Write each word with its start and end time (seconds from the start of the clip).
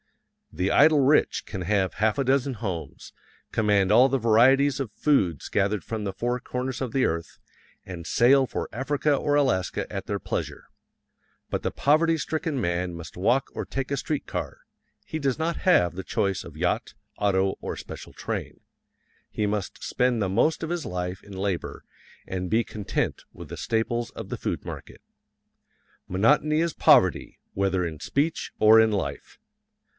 The 0.53 0.71
"idle 0.71 0.99
rich" 0.99 1.45
can 1.45 1.61
have 1.61 1.93
half 1.93 2.17
a 2.17 2.23
dozen 2.23 2.55
homes, 2.55 3.13
command 3.51 3.89
all 3.91 4.09
the 4.09 4.17
varieties 4.17 4.79
of 4.79 4.91
foods 4.91 5.47
gathered 5.47 5.83
from 5.83 6.03
the 6.03 6.11
four 6.11 6.39
corners 6.39 6.81
of 6.81 6.91
the 6.91 7.05
earth, 7.05 7.37
and 7.85 8.05
sail 8.05 8.47
for 8.47 8.67
Africa 8.73 9.15
or 9.15 9.35
Alaska 9.35 9.89
at 9.93 10.07
their 10.07 10.19
pleasure; 10.19 10.67
but 11.51 11.61
the 11.61 11.71
poverty 11.71 12.17
stricken 12.17 12.59
man 12.59 12.95
must 12.95 13.15
walk 13.15 13.47
or 13.53 13.63
take 13.63 13.91
a 13.91 13.95
street 13.95 14.25
car 14.25 14.61
he 15.05 15.19
does 15.19 15.37
not 15.39 15.57
have 15.57 15.93
the 15.93 16.03
choice 16.03 16.43
of 16.43 16.57
yacht, 16.57 16.95
auto, 17.17 17.53
or 17.61 17.77
special 17.77 18.11
train. 18.11 18.59
He 19.29 19.45
must 19.45 19.83
spend 19.83 20.19
the 20.19 20.27
most 20.27 20.63
of 20.63 20.71
his 20.71 20.85
life 20.85 21.23
in 21.23 21.31
labor 21.37 21.85
and 22.27 22.49
be 22.49 22.63
content 22.63 23.23
with 23.31 23.49
the 23.49 23.55
staples 23.57 24.09
of 24.11 24.27
the 24.29 24.37
food 24.37 24.65
market. 24.65 24.99
Monotony 26.09 26.59
is 26.59 26.73
poverty, 26.73 27.37
whether 27.53 27.85
in 27.85 27.99
speech 27.99 28.51
or 28.59 28.81
in 28.81 28.91
life. 28.91 29.37